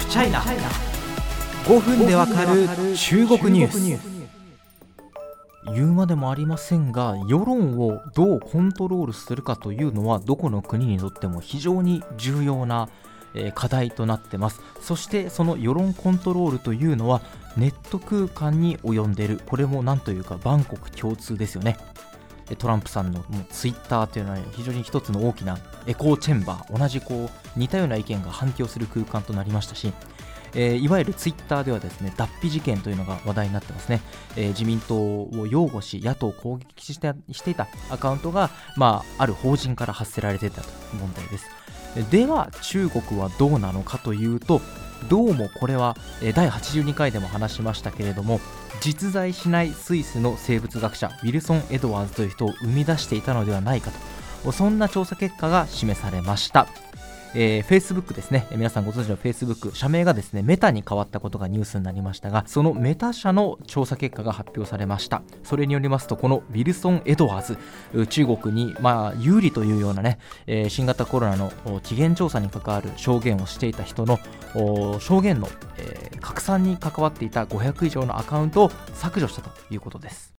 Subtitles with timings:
[0.00, 2.66] フチャイナ5分でわかる
[2.96, 4.20] 中国ニュース。
[5.74, 12.88] 言うまでもありませんが世論をどうコントロールするかというのはどこの国にとっても非常に重要な
[13.54, 14.62] 課題となってます。
[14.80, 17.20] そしてその世論コントロールというのは
[17.58, 19.42] ネット空間に及んでいる。
[19.46, 21.76] これもなんというか万国共通ですよね。
[22.56, 29.92] トランプさんのもうツイッターというのは非常に一つの大きなエコーチェンバー同じこう似たような意見が反響する空間となりましたし
[30.54, 34.00] えー、いわゆるツイッターではですね脱皮事件というのが話題になってますね、
[34.36, 41.46] えー、自民党を擁護し野党を攻撃してしていたアカウントが、まあ、ある法人から発せられていたという問題です。
[42.10, 44.60] では中国はどうなのかというと
[45.08, 45.96] どうもこれは
[46.34, 48.40] 第82回でも話しましたけれども
[48.80, 53.90] 実在しないスイスの生物学者ウィルソン・エドワーズという人を生み出していたのではないか
[54.44, 56.66] とそんな調査結果が示されました。
[57.34, 65.22] えー、Facebook ですね、皆さんご存知の Facebook、社名がですね、メタに変わったことがニュースになりましたが、そのメタ社の調査結果が発表されました。
[65.44, 67.56] それによりますと、このウィルソン・エドワー
[67.94, 74.18] ズ、中国に、まあ、有利というようなね、えー、新型コロナの起源調査に関わる証言をしていた人の
[74.98, 80.39] 証言の、えー、拡散に関わっていた500以上のアカウントを削除したということです。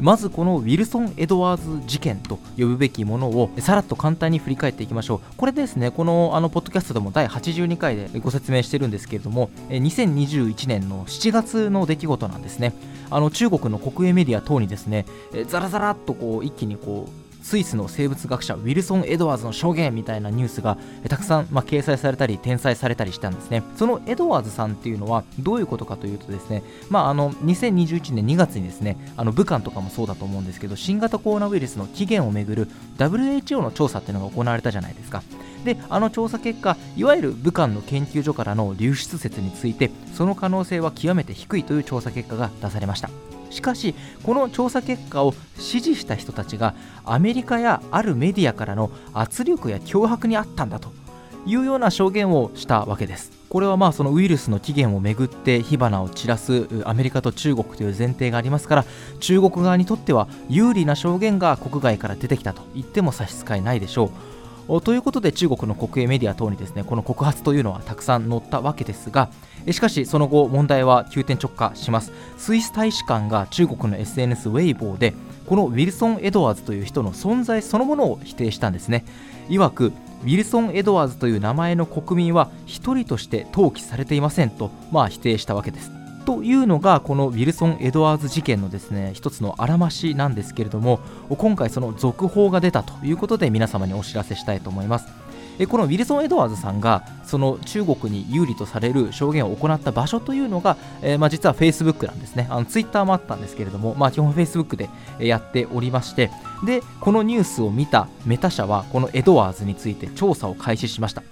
[0.00, 5.20] まずこのウィルソン・エドワーズ事件と呼ぶべきものをさらっと簡単に振り返っていきましょう。
[5.36, 12.74] これですねこのあのポッドキャストでも第82回でご説明してるんですけれども2021年の7月の出来事なんですね。
[13.10, 15.06] あの中国の国営メディア等にですね。
[15.48, 20.76] ザラザラっとこう一気にこうスイスの生物学者ウィルソン・エドワーズの証言みたいなニュースが
[21.08, 23.62] たくさん、まあ、掲載されたり転載されたりしたんですね。
[23.76, 32.68] そのエドワーズさんっていうのはどういうことかというとですね、まあ、あの2021年2月にですねあの武漢とかもそうだと思うんですけど新型コロナウイルスの起源をめぐる
[32.98, 35.22] WHO の調査っていうのが行われたじゃないですか。
[35.68, 43.10] であの調査結果いわゆる武漢の研究所からの流出説についてその可能性は極めて低いという調査結果が出されました。
[43.50, 46.74] しかしこの調査結果を支持した人たちが
[47.04, 50.92] アメリカやあるメディアからの圧力や脅迫にあったんだと
[51.46, 53.32] いうような証言をしたわけです。
[53.48, 58.84] これはまあそのウイルスの起源をめぐって火花を散らすアメリカと中国という前提がありますから
[59.20, 64.37] 中国側にとっては有利な証言が国外から出てきたと言っても差し支えないでしょう。
[64.82, 69.30] ということで中国の国営メディア等にですねこの告発というのはたくさん載ったわけですが
[69.70, 72.12] しかしその後問題は急転直下します。
[72.36, 75.14] スイス大使館が中国の SNS ウェイボーで
[75.46, 79.04] このウィルソン・エドワーズという人の存在そのものを否定したんですね。
[79.48, 79.92] いわく
[80.22, 85.97] ウィルソン・エドワーズという名前の国民は一人として登記されていませんと、まあ、否定したわけです。
[86.28, 91.00] というのがこのウィルソン・エドワーズ事件のですね一つのあらましなんですけれども
[91.30, 95.06] 今回その続報が出たということで皆様にお知らせしたいと思います。
[95.70, 102.46] このウィルソン・エドワーズさんがその中国に有利とされる証言を行った場所というのが、えー、まあ、実は Facebook なんですね。
[102.50, 106.30] あの Twitter もあったんですけれども、まあ、基本 Facebook でやっておりまして
[106.62, 111.22] でこのニュースを見たメタ社はこのエドワーズについて調査を開始しました。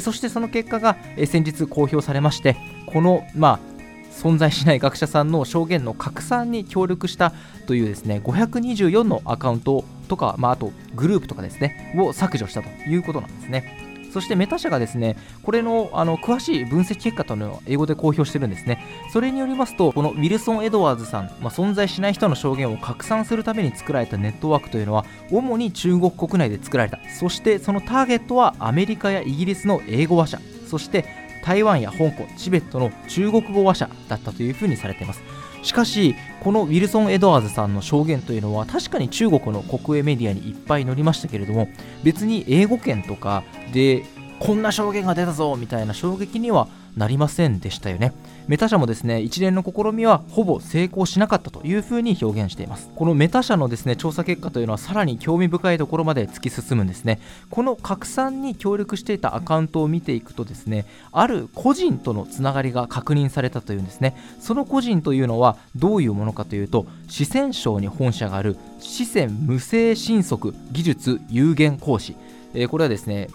[0.00, 0.96] そしてその結果が
[1.26, 2.56] 先日公表されまして
[2.86, 3.69] この、まあ、
[4.10, 7.32] 存在しない学者さんの証言の拡散に協力した
[7.66, 13.90] というですね524のアカウントとか、まあ、あとグループとかですねを削除したということなんですね。
[14.10, 18.84] そしてメタ社がですね、これのあの詳しい分析結果というのを英語で公表してるんですね。
[19.12, 26.98] それによりますと、このウィルソン・エドワーズさん、まあ、存在しない人の証言を拡散するために作られたネットワークというのは、主に中国国内で作られた。
[27.18, 31.04] そしてそのターゲットはアメリカやイギリスの英語話者、そして
[31.42, 35.22] 台湾や香港、チベットの中国語話者だったというふうにされています。
[35.62, 41.68] しかし、このウィルソン・エドワーズさんの証言というのは確かに中国の国営メディアにいっぱい載りましたけれども
[42.02, 44.04] 別に英語圏とかで
[44.40, 48.12] こんな証言が出たぞみたいな衝撃にはなりませんでしたよね。
[48.48, 52.90] メタ社もですね一連の試みはほぼ成功しなかったというふうに表現しています。
[52.96, 57.20] このメタ社のですね調査結果というのはさらに興味深いところまで突き進むんですね。
[57.50, 64.16] この拡散に協力していたアカウントを見ていくとですねある個人とのつながりが確認されたというんですね。
[64.40, 72.16] その個人というのはどういうものかというと四川省に本社がある四川無声信息技術有限公司
[72.52, 73.28] え、これはですね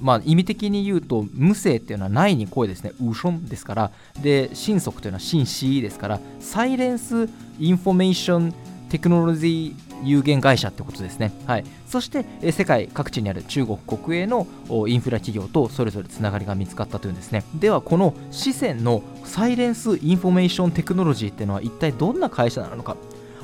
[0.00, 2.92] まあ、意味的に言うと無声っていうのはないに声ですね。
[3.00, 3.90] ウションですから。
[4.22, 6.20] で神速というのは神死ですから。
[6.40, 7.28] Silence
[7.58, 8.54] Information
[8.88, 14.46] Technology 有限会社ってことですね、はい、そしてえ世界各地にある中国国営の
[14.86, 17.44] インフラ企業とそれぞれつながりが見つかったというんですね。
[17.54, 22.96] ではこの四川の Silence Information Technology っていうのは一体どんな会社なのか。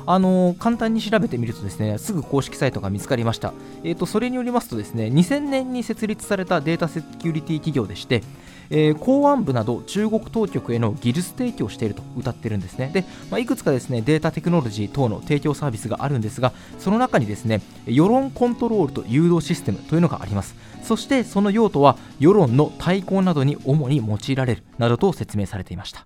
[0.05, 3.53] あの簡単に調べてみるとですねすぐ公式サイトが見つかりました、
[3.83, 8.21] えーと、それによりますとですね2000年に設立されたデータセキュリティ企業でして
[8.69, 12.89] えー、公安部など中国当局への技術提供していると謳ってるんですね。
[12.93, 20.55] で、まあ、いくつかですねデータテクノロジー等の提供サービスがあるんですがその中にですね世論コントロールと誘導システムというのがあります。
[20.83, 26.05] そしてその用途は世論の対抗などに主に用いられるなどと説明されていました。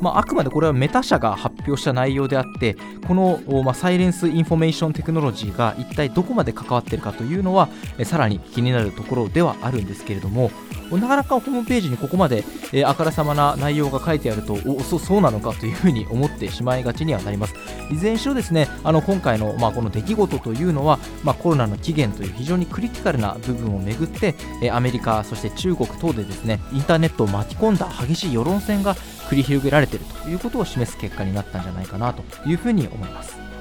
[0.00, 2.76] まあ、あくまでこれはメタ社が発表した内容であって
[3.06, 10.50] この、まあ、サイレンスインフォメーションテクノロジーが一体どこまで関わっているかというのはえさらに気になるところではあるんですけれども
[10.92, 17.54] なかなかホームページにここまで、えあからさまな内容が書いてあるとおそそうなのかというふうに思ってしまいがちにはなります。
[17.90, 33.55] いずれにしろですねあの今回の、まあ、この出来事というのは、まあ、コロナの起源という非常にクリティカルな部分をめぐってえアメリカそして中国等でですねインターネットを巻き込んだ激しい世論戦が繰り広げられれているということを示す結果になったんじゃないかなというふうに思います。